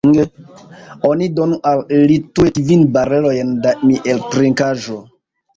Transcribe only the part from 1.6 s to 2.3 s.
al ili